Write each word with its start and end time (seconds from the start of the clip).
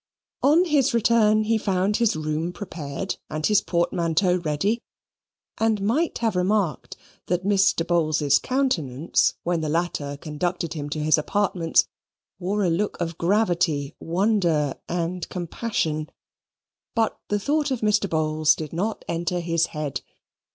On 0.41 0.65
his 0.65 0.95
return 0.95 1.43
he 1.43 1.59
found 1.59 1.97
his 1.97 2.15
room 2.15 2.51
prepared, 2.53 3.17
and 3.29 3.45
his 3.45 3.61
portmanteau 3.61 4.37
ready, 4.37 4.81
and 5.59 5.79
might 5.79 6.17
have 6.17 6.35
remarked 6.35 6.97
that 7.27 7.45
Mr. 7.45 7.85
Bowls's 7.85 8.39
countenance, 8.39 9.35
when 9.43 9.61
the 9.61 9.69
latter 9.69 10.17
conducted 10.17 10.73
him 10.73 10.89
to 10.89 10.97
his 10.99 11.19
apartments, 11.19 11.87
wore 12.39 12.63
a 12.63 12.69
look 12.71 12.99
of 12.99 13.19
gravity, 13.19 13.93
wonder, 13.99 14.73
and 14.89 15.29
compassion. 15.29 16.09
But 16.95 17.19
the 17.27 17.37
thought 17.39 17.69
of 17.69 17.81
Mr. 17.81 18.09
Bowls 18.09 18.55
did 18.55 18.73
not 18.73 19.05
enter 19.07 19.39
his 19.39 19.67
head. 19.67 20.01